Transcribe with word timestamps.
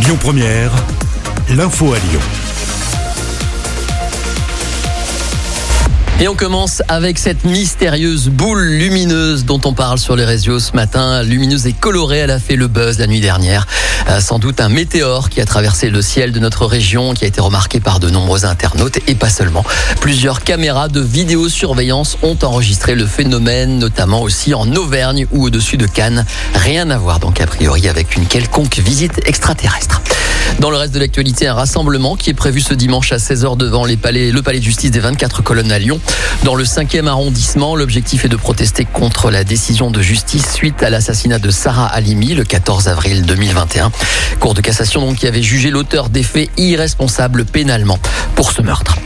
Lyon 0.00 0.16
Première, 0.20 0.70
l'info 1.50 1.92
à 1.92 1.98
Lyon. 1.98 2.20
Et 6.20 6.26
on 6.26 6.34
commence 6.34 6.82
avec 6.88 7.18
cette 7.18 7.44
mystérieuse 7.44 8.28
boule 8.28 8.60
lumineuse 8.60 9.44
dont 9.44 9.60
on 9.64 9.72
parle 9.72 9.98
sur 9.98 10.16
les 10.16 10.24
réseaux 10.24 10.58
ce 10.58 10.72
matin. 10.72 11.22
Lumineuse 11.22 11.66
et 11.66 11.72
colorée, 11.72 12.18
elle 12.18 12.30
a 12.30 12.40
fait 12.40 12.56
le 12.56 12.66
buzz 12.66 12.98
la 12.98 13.06
nuit 13.06 13.20
dernière. 13.20 13.66
Euh, 14.08 14.20
sans 14.20 14.38
doute 14.38 14.60
un 14.60 14.68
météore 14.68 15.28
qui 15.28 15.40
a 15.40 15.44
traversé 15.44 15.90
le 15.90 16.00
ciel 16.00 16.32
de 16.32 16.38
notre 16.38 16.64
région, 16.64 17.12
qui 17.12 17.24
a 17.24 17.28
été 17.28 17.40
remarqué 17.40 17.78
par 17.78 18.00
de 18.00 18.08
nombreux 18.08 18.46
internautes 18.46 18.98
et 19.06 19.14
pas 19.14 19.28
seulement. 19.28 19.64
Plusieurs 20.00 20.42
caméras 20.42 20.88
de 20.88 21.00
vidéosurveillance 21.00 22.16
ont 22.22 22.38
enregistré 22.42 22.94
le 22.94 23.06
phénomène, 23.06 23.78
notamment 23.78 24.22
aussi 24.22 24.54
en 24.54 24.74
Auvergne 24.74 25.26
ou 25.32 25.44
au-dessus 25.44 25.76
de 25.76 25.86
Cannes. 25.86 26.24
Rien 26.54 26.90
à 26.90 26.96
voir 26.96 27.20
donc 27.20 27.40
a 27.40 27.46
priori 27.46 27.88
avec 27.88 28.16
une 28.16 28.26
quelconque 28.26 28.78
visite 28.78 29.20
extraterrestre. 29.26 30.00
Dans 30.60 30.70
le 30.70 30.76
reste 30.76 30.92
de 30.92 30.98
l'actualité, 30.98 31.46
un 31.46 31.54
rassemblement 31.54 32.16
qui 32.16 32.30
est 32.30 32.34
prévu 32.34 32.60
ce 32.60 32.74
dimanche 32.74 33.12
à 33.12 33.18
16h 33.18 33.56
devant 33.56 33.84
les 33.84 33.96
palais, 33.96 34.32
le 34.32 34.42
palais 34.42 34.58
de 34.58 34.64
justice 34.64 34.90
des 34.90 34.98
24 34.98 35.42
colonnes 35.42 35.70
à 35.70 35.78
Lyon. 35.78 36.00
Dans 36.42 36.56
le 36.56 36.64
5e 36.64 37.06
arrondissement, 37.06 37.76
l'objectif 37.76 38.24
est 38.24 38.28
de 38.28 38.36
protester 38.36 38.84
contre 38.84 39.30
la 39.30 39.44
décision 39.44 39.92
de 39.92 40.02
justice 40.02 40.52
suite 40.52 40.82
à 40.82 40.90
l'assassinat 40.90 41.38
de 41.38 41.50
Sarah 41.50 41.86
Halimi 41.86 42.34
le 42.34 42.42
14 42.42 42.88
avril 42.88 43.22
2021. 43.22 43.92
Cour 44.40 44.54
de 44.54 44.60
cassation 44.60 45.00
donc 45.00 45.16
qui 45.16 45.26
avait 45.26 45.42
jugé 45.42 45.70
l'auteur 45.70 46.08
des 46.08 46.22
faits 46.22 46.50
irresponsable 46.56 47.44
pénalement 47.44 47.98
pour 48.34 48.52
ce 48.52 48.62
meurtre. 48.62 48.96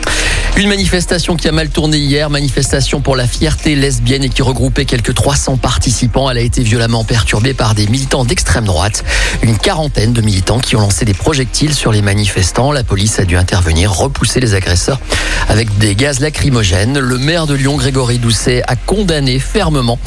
Une 0.58 0.68
manifestation 0.68 1.34
qui 1.34 1.48
a 1.48 1.52
mal 1.52 1.70
tourné 1.70 1.96
hier, 1.96 2.28
manifestation 2.28 3.00
pour 3.00 3.16
la 3.16 3.26
fierté 3.26 3.74
lesbienne 3.74 4.22
et 4.22 4.28
qui 4.28 4.42
regroupait 4.42 4.84
quelques 4.84 5.14
300 5.14 5.56
participants. 5.56 6.30
Elle 6.30 6.36
a 6.36 6.42
été 6.42 6.62
violemment 6.62 7.04
perturbée 7.04 7.54
par 7.54 7.74
des 7.74 7.86
militants 7.86 8.26
d'extrême 8.26 8.66
droite. 8.66 9.02
Une 9.42 9.56
quarantaine 9.56 10.12
de 10.12 10.20
militants 10.20 10.58
qui 10.58 10.76
ont 10.76 10.80
lancé 10.80 11.06
des 11.06 11.14
projectiles 11.14 11.74
sur 11.74 11.90
les 11.90 12.02
manifestants. 12.02 12.70
La 12.70 12.84
police 12.84 13.18
a 13.18 13.24
dû 13.24 13.38
intervenir, 13.38 13.92
repousser 13.92 14.40
les 14.40 14.52
agresseurs 14.52 15.00
avec 15.48 15.78
des 15.78 15.94
gaz 15.94 16.20
lacrymogènes. 16.20 16.98
Le 16.98 17.16
maire 17.16 17.46
de 17.46 17.54
Lyon, 17.54 17.76
Grégory 17.76 18.18
Doucet, 18.18 18.62
a 18.68 18.76
condamné 18.76 19.38
fermement 19.38 19.98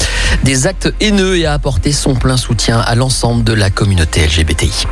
des 0.44 0.66
actes 0.66 0.92
haineux 1.00 1.36
et 1.36 1.46
a 1.46 1.52
apporté 1.52 1.92
son 1.92 2.14
plein 2.14 2.36
soutien 2.36 2.78
à 2.78 2.94
l'ensemble 2.94 3.44
de 3.44 3.52
la 3.52 3.70
communauté 3.70 4.26
LGBTI. 4.26 4.86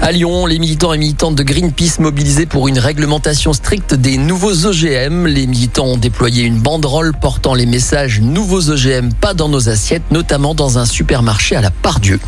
À 0.00 0.12
Lyon, 0.12 0.46
les 0.46 0.58
militants 0.58 0.92
et 0.92 0.98
militantes 0.98 1.34
de 1.34 1.42
Greenpeace 1.42 1.98
mobilisés 1.98 2.46
pour 2.46 2.68
une 2.68 2.78
réglementation 2.78 3.52
stricte 3.52 3.94
des 3.94 4.16
nouveaux 4.16 4.66
OGM. 4.66 5.26
Les 5.26 5.46
militants 5.46 5.86
ont 5.86 5.96
déployé 5.96 6.44
une 6.44 6.58
banderole 6.58 7.12
portant 7.20 7.54
les 7.54 7.66
messages 7.66 8.20
nouveaux 8.20 8.70
OGM 8.70 9.12
pas 9.12 9.34
dans 9.34 9.48
nos 9.48 9.68
assiettes, 9.68 10.10
notamment 10.10 10.54
dans 10.54 10.78
un 10.78 10.86
supermarché 10.86 11.56
à 11.56 11.60
la 11.60 11.70
Pardieu. 11.70 12.20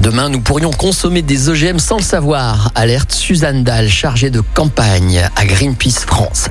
Demain, 0.00 0.28
nous 0.28 0.40
pourrions 0.40 0.70
consommer 0.70 1.22
des 1.22 1.48
OGM 1.48 1.78
sans 1.78 1.96
le 1.96 2.02
savoir, 2.02 2.70
alerte 2.74 3.12
Suzanne 3.12 3.64
Dahl, 3.64 3.88
chargée 3.88 4.30
de 4.30 4.42
campagne 4.54 5.28
à 5.36 5.44
Greenpeace 5.44 6.04
France. 6.06 6.48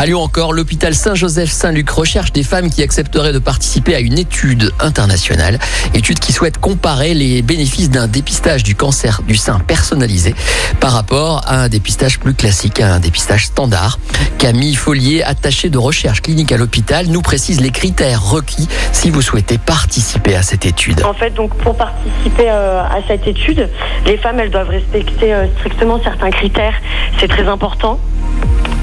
À 0.00 0.06
Lyon 0.06 0.20
encore, 0.20 0.52
l'hôpital 0.52 0.94
Saint-Joseph-Saint-Luc 0.94 1.90
recherche 1.90 2.30
des 2.30 2.44
femmes 2.44 2.70
qui 2.70 2.84
accepteraient 2.84 3.32
de 3.32 3.40
participer 3.40 3.96
à 3.96 3.98
une 3.98 4.16
étude 4.16 4.70
internationale. 4.78 5.58
Étude 5.92 6.20
qui 6.20 6.32
souhaite 6.32 6.58
comparer 6.58 7.14
les 7.14 7.42
bénéfices 7.42 7.90
d'un 7.90 8.06
dépistage 8.06 8.62
du 8.62 8.76
cancer 8.76 9.22
du 9.26 9.34
sein 9.34 9.58
personnalisé 9.58 10.36
par 10.78 10.92
rapport 10.92 11.42
à 11.48 11.62
un 11.62 11.68
dépistage 11.68 12.20
plus 12.20 12.34
classique, 12.34 12.78
à 12.78 12.94
un 12.94 13.00
dépistage 13.00 13.46
standard. 13.46 13.98
Camille 14.38 14.76
Follier, 14.76 15.24
attachée 15.24 15.68
de 15.68 15.78
recherche 15.78 16.22
clinique 16.22 16.52
à 16.52 16.58
l'hôpital, 16.58 17.08
nous 17.08 17.20
précise 17.20 17.60
les 17.60 17.70
critères 17.70 18.22
requis 18.22 18.68
si 18.92 19.10
vous 19.10 19.20
souhaitez 19.20 19.58
participer 19.58 20.36
à 20.36 20.42
cette 20.42 20.64
étude. 20.64 21.02
En 21.02 21.12
fait, 21.12 21.30
donc 21.30 21.56
pour 21.56 21.76
participer 21.76 22.48
euh, 22.48 22.84
à 22.84 23.00
cette 23.08 23.26
étude, 23.26 23.68
les 24.06 24.16
femmes 24.16 24.38
elles 24.38 24.52
doivent 24.52 24.68
respecter 24.68 25.34
euh, 25.34 25.46
strictement 25.58 26.00
certains 26.00 26.30
critères. 26.30 26.74
C'est 27.18 27.26
très 27.26 27.48
important. 27.48 27.98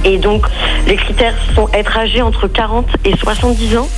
Et 0.05 0.19
donc, 0.19 0.45
les 0.87 0.95
critères 0.95 1.35
sont 1.55 1.67
être 1.73 1.97
âgées 1.97 2.21
entre 2.21 2.47
40 2.47 2.85
et 3.03 3.17
70 3.17 3.77
ans. 3.77 3.89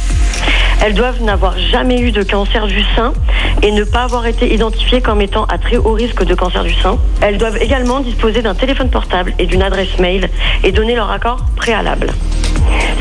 Elles 0.83 0.93
doivent 0.93 1.21
n'avoir 1.21 1.57
jamais 1.59 1.99
eu 1.99 2.11
de 2.11 2.23
cancer 2.23 2.65
du 2.67 2.81
sein 2.95 3.13
et 3.61 3.71
ne 3.71 3.83
pas 3.83 4.03
avoir 4.03 4.25
été 4.25 4.53
identifiées 4.53 5.01
comme 5.01 5.21
étant 5.21 5.45
à 5.45 5.57
très 5.57 5.77
haut 5.77 5.93
risque 5.93 6.23
de 6.23 6.33
cancer 6.33 6.63
du 6.63 6.73
sein. 6.75 6.97
Elles 7.21 7.37
doivent 7.37 7.57
également 7.61 7.99
disposer 7.99 8.41
d'un 8.41 8.55
téléphone 8.55 8.89
portable 8.89 9.33
et 9.37 9.47
d'une 9.47 9.63
adresse 9.63 9.99
mail 9.99 10.29
et 10.63 10.71
donner 10.71 10.95
leur 10.95 11.11
accord 11.11 11.39
préalable. 11.55 12.13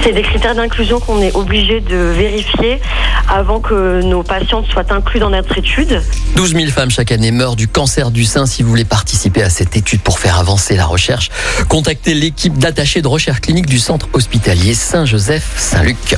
C'est 0.03 0.13
des 0.13 0.23
critères 0.23 0.55
d'inclusion 0.55 1.01
qu'on 1.01 1.21
est 1.21 1.35
obligé 1.35 1.81
de 1.81 1.97
vérifier 1.97 2.81
avant 3.29 3.61
que 3.61 4.03
nos 4.03 4.23
patientes 4.23 4.67
soient 4.67 4.93
incluses 4.93 5.21
dans 5.21 5.31
notre 5.31 5.59
étude. 5.59 6.01
12 6.37 6.53
000 6.53 6.67
femmes 6.71 6.91
chaque 6.91 7.11
année 7.11 7.33
meurent 7.33 7.57
du 7.57 7.67
cancer 7.67 8.11
du 8.11 8.25
sein. 8.25 8.47
Si 8.47 8.63
vous 8.63 8.69
voulez 8.69 8.85
participer 8.85 9.43
à 9.43 9.51
cette 9.51 9.77
étude 9.77 10.01
pour 10.01 10.21
faire 10.21 10.39
avancer 10.39 10.77
la 10.77 10.87
recherche, 10.87 11.31
contactez 11.69 12.15
l'équipe 12.15 12.57
d'attachés 12.57 13.03
de 13.03 13.09
recherche 13.09 13.41
clinique 13.41 13.67
du 13.67 13.79
centre 13.79 14.09
hospitalier 14.13 14.75
Saint-Joseph-Saint-Luc. 14.75 16.17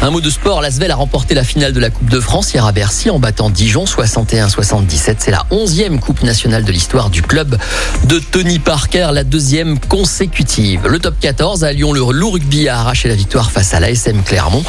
Un 0.00 0.10
mot 0.10 0.20
de 0.20 0.30
sport, 0.30 0.62
l'Asvel 0.62 0.90
a 0.90 0.96
remporté 0.96 1.34
la 1.34 1.44
finale 1.44 1.72
de 1.72 1.80
la 1.80 1.90
Coupe 1.90 2.08
de 2.08 2.20
France 2.20 2.54
hier 2.54 2.64
à 2.64 2.72
Bercy 2.72 3.10
en 3.10 3.18
battant 3.18 3.50
Dijon 3.50 3.84
61-77. 3.84 5.16
C'est 5.18 5.30
la 5.30 5.44
11e 5.50 5.98
Coupe 5.98 6.22
nationale 6.22 6.64
de 6.64 6.72
l'histoire 6.72 7.10
du 7.10 7.20
club 7.20 7.58
de 8.04 8.18
Tony 8.20 8.58
Parker, 8.58 9.10
la 9.12 9.24
deuxième 9.24 9.78
consécutive. 9.78 10.86
Le 10.86 10.98
top 10.98 11.16
14 11.20 11.64
à 11.64 11.72
Lyon, 11.72 11.92
le 11.92 12.00
loup 12.12 12.30
rugby 12.30 12.68
a 12.78 12.82
arraché 12.82 13.08
la 13.08 13.14
victoire 13.14 13.50
face 13.50 13.74
à 13.74 13.80
l'ASM 13.80 14.22
Clermont. 14.22 14.62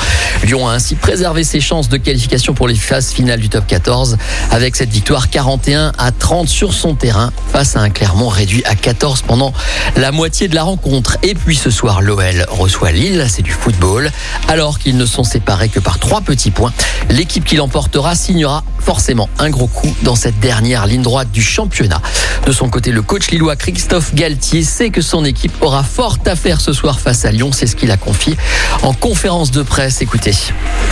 Lyon 0.44 0.68
a 0.68 0.74
ainsi 0.74 0.96
préservé 0.96 1.44
ses 1.44 1.62
chances 1.62 1.90
de 1.90 1.98
qualification 1.98 2.54
pour 2.54 2.68
les 2.68 2.76
phases 2.76 3.12
finales 3.12 3.40
du 3.40 3.50
top 3.50 3.68
14 3.68 4.18
avec 4.52 4.76
cette 4.76 4.90
victoire 4.90 5.30
41 5.30 5.92
à 5.98 6.12
30 6.12 6.48
sur 6.48 6.74
son 6.74 6.96
terrain 6.96 7.32
face 7.52 7.76
à 7.76 7.82
un 7.82 7.90
Clermont 7.90 8.30
réduit 8.30 8.64
à 8.66 8.76
14 8.76 9.22
pendant 9.22 9.54
la 9.96 10.12
moitié 10.12 10.48
de 10.48 10.56
la 10.56 10.64
rencontre. 10.64 11.18
Et 11.24 11.36
puis 11.36 11.56
ce 11.56 11.70
soir, 11.70 12.02
l'OL 12.02 12.46
reçoit 12.50 12.92
Lille, 12.92 13.26
c'est 13.30 13.44
du 13.44 13.52
football, 13.52 14.12
alors 14.48 14.80
qu'ils 14.80 14.98
ne 14.98 15.06
sont 15.06 15.24
séparés 15.24 15.70
que 15.70 15.80
par 15.80 16.00
trois 16.00 16.22
petits 16.22 16.52
points. 16.52 16.74
L'équipe 17.10 17.46
qui 17.46 17.58
l'emportera 17.58 18.16
signera 18.16 18.64
forcément 18.80 19.30
un 19.38 19.50
gros 19.50 19.68
coup 19.68 19.94
dans 20.02 20.16
cette 20.16 20.40
dernière 20.40 20.88
ligne 20.88 21.04
droite 21.04 21.32
du 21.32 21.44
championnat. 21.44 22.02
De 22.46 22.52
son 22.52 22.70
côté, 22.70 22.92
le 22.92 23.02
coach 23.02 23.30
lillois 23.30 23.56
Christophe 23.56 24.16
Galtier 24.16 24.64
sait 24.64 24.90
que 24.90 25.02
son 25.02 25.26
équipe 25.26 25.54
aura 25.62 25.84
fort 25.84 26.18
à 26.26 26.36
faire 26.36 26.62
ce 26.62 26.74
soir 26.74 27.00
face 27.00 27.26
à 27.26 27.32
Lyon. 27.32 27.52
C'est 27.54 27.68
ce 27.68 27.76
qu'il 27.76 27.92
a 27.92 27.98
confié 28.00 28.36
en 28.82 28.94
conférence 28.94 29.52
de 29.52 29.64
presse. 29.64 30.02
Écoutez. 30.02 30.34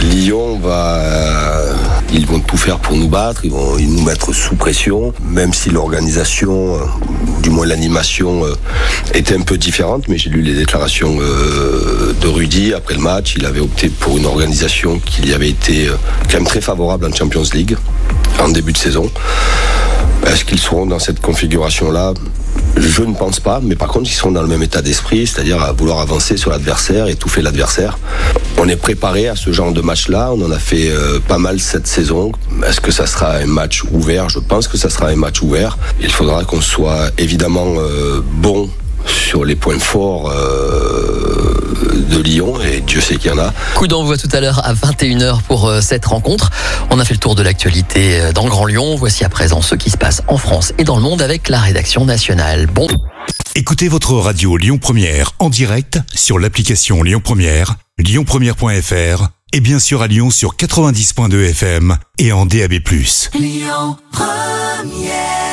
Lyon 0.01 0.59
va, 0.59 1.01
ils 2.13 2.25
vont 2.25 2.39
tout 2.39 2.57
faire 2.57 2.79
pour 2.79 2.95
nous 2.95 3.07
battre. 3.07 3.45
Ils 3.45 3.51
vont 3.51 3.77
nous 3.77 4.03
mettre 4.03 4.33
sous 4.33 4.55
pression, 4.55 5.13
même 5.23 5.53
si 5.53 5.69
l'organisation, 5.69 6.75
euh, 6.75 6.79
du 7.41 7.49
moins 7.49 7.65
l'animation, 7.65 8.45
euh, 8.45 8.53
était 9.13 9.35
un 9.35 9.41
peu 9.41 9.57
différente. 9.57 10.07
Mais 10.07 10.17
j'ai 10.17 10.29
lu 10.29 10.41
les 10.41 10.53
déclarations 10.53 11.17
euh, 11.19 12.13
de 12.21 12.27
Rudy 12.27 12.73
après 12.73 12.95
le 12.95 13.01
match. 13.01 13.35
Il 13.37 13.45
avait 13.45 13.59
opté 13.59 13.89
pour 13.89 14.17
une 14.17 14.25
organisation 14.25 14.99
qui 14.99 15.21
lui 15.23 15.33
avait 15.33 15.49
été 15.49 15.87
quand 16.29 16.37
même 16.37 16.47
très 16.47 16.61
favorable 16.61 17.05
en 17.05 17.13
Champions 17.13 17.43
League 17.53 17.77
en 18.39 18.49
début 18.49 18.73
de 18.73 18.77
saison. 18.77 19.09
Est-ce 20.25 20.45
qu'ils 20.45 20.59
seront 20.59 20.85
dans 20.85 20.99
cette 20.99 21.19
configuration-là? 21.21 22.13
Je 22.77 23.03
ne 23.03 23.13
pense 23.13 23.39
pas, 23.39 23.59
mais 23.61 23.75
par 23.75 23.89
contre, 23.89 24.09
ils 24.09 24.13
seront 24.13 24.31
dans 24.31 24.41
le 24.41 24.47
même 24.47 24.63
état 24.63 24.81
d'esprit, 24.81 25.27
c'est-à-dire 25.27 25.61
à 25.61 25.71
vouloir 25.71 25.99
avancer 25.99 26.37
sur 26.37 26.51
l'adversaire, 26.51 27.07
étouffer 27.07 27.41
l'adversaire. 27.41 27.97
On 28.57 28.67
est 28.67 28.75
préparé 28.75 29.27
à 29.27 29.35
ce 29.35 29.51
genre 29.51 29.71
de 29.71 29.81
match-là, 29.81 30.31
on 30.33 30.45
en 30.45 30.51
a 30.51 30.59
fait 30.59 30.89
euh, 30.89 31.19
pas 31.19 31.37
mal 31.37 31.59
cette 31.59 31.87
saison. 31.87 32.31
Est-ce 32.67 32.81
que 32.81 32.91
ça 32.91 33.07
sera 33.07 33.33
un 33.33 33.45
match 33.45 33.83
ouvert? 33.91 34.29
Je 34.29 34.39
pense 34.39 34.67
que 34.67 34.77
ça 34.77 34.89
sera 34.89 35.07
un 35.07 35.15
match 35.15 35.41
ouvert. 35.41 35.77
Il 36.01 36.11
faudra 36.11 36.43
qu'on 36.43 36.61
soit 36.61 37.11
évidemment 37.17 37.75
euh, 37.77 38.21
bon 38.23 38.69
sur 39.05 39.45
les 39.45 39.55
points 39.55 39.79
forts 39.79 40.31
euh, 40.31 41.66
Dieu 42.97 43.05
sait 43.05 43.17
qu'il 43.17 43.29
y 43.29 43.33
en 43.35 43.37
a. 43.37 43.53
Coup 43.75 43.85
d'envoi 43.85 44.17
tout 44.17 44.29
à 44.31 44.39
l'heure 44.39 44.65
à 44.65 44.73
21h 44.73 45.43
pour 45.43 45.67
euh, 45.67 45.81
cette 45.81 46.03
rencontre. 46.05 46.49
On 46.89 46.99
a 46.99 47.05
fait 47.05 47.13
le 47.13 47.19
tour 47.19 47.35
de 47.35 47.43
l'actualité 47.43 48.19
euh, 48.19 48.33
dans 48.33 48.43
le 48.43 48.49
Grand 48.49 48.65
Lyon. 48.65 48.95
Voici 48.95 49.23
à 49.23 49.29
présent 49.29 49.61
ce 49.61 49.75
qui 49.75 49.91
se 49.91 49.97
passe 49.97 50.23
en 50.27 50.37
France 50.37 50.73
et 50.79 50.83
dans 50.83 50.95
le 50.95 51.03
monde 51.03 51.21
avec 51.21 51.47
la 51.47 51.59
rédaction 51.59 52.05
nationale. 52.05 52.65
Bon. 52.65 52.87
Écoutez 53.53 53.87
votre 53.87 54.13
radio 54.13 54.57
Lyon 54.57 54.79
Première 54.79 55.33
en 55.37 55.51
direct 55.51 55.99
sur 56.11 56.39
l'application 56.39 57.03
Lyon 57.03 57.21
Première, 57.23 57.75
lyonpremière.fr 57.99 59.27
et 59.53 59.59
bien 59.59 59.77
sûr 59.77 60.01
à 60.01 60.07
Lyon 60.07 60.31
sur 60.31 60.55
90.2 60.55 61.51
FM 61.51 61.97
et 62.17 62.31
en 62.31 62.47
DAB+. 62.47 62.79
Lyon 63.35 63.95
Première 64.11 65.46